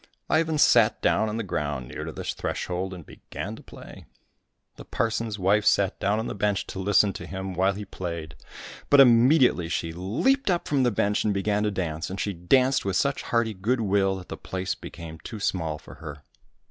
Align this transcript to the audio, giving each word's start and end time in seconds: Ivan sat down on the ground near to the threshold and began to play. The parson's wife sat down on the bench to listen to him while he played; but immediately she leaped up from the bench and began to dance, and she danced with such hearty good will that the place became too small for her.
Ivan 0.31 0.57
sat 0.57 0.99
down 1.03 1.29
on 1.29 1.37
the 1.37 1.43
ground 1.43 1.87
near 1.87 2.05
to 2.05 2.11
the 2.11 2.23
threshold 2.23 2.91
and 2.91 3.05
began 3.05 3.55
to 3.55 3.61
play. 3.61 4.07
The 4.75 4.83
parson's 4.83 5.37
wife 5.37 5.63
sat 5.63 5.99
down 5.99 6.17
on 6.17 6.25
the 6.25 6.33
bench 6.33 6.65
to 6.73 6.79
listen 6.79 7.13
to 7.13 7.27
him 7.27 7.53
while 7.53 7.73
he 7.73 7.85
played; 7.85 8.33
but 8.89 8.99
immediately 8.99 9.69
she 9.69 9.93
leaped 9.93 10.49
up 10.49 10.67
from 10.67 10.81
the 10.81 10.89
bench 10.89 11.23
and 11.23 11.35
began 11.35 11.61
to 11.61 11.69
dance, 11.69 12.09
and 12.09 12.19
she 12.19 12.33
danced 12.33 12.83
with 12.83 12.95
such 12.95 13.21
hearty 13.21 13.53
good 13.53 13.81
will 13.81 14.15
that 14.15 14.29
the 14.29 14.37
place 14.37 14.73
became 14.73 15.19
too 15.19 15.39
small 15.39 15.77
for 15.77 15.93
her. 15.93 16.23